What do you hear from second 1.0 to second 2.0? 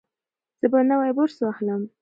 برس واخلم.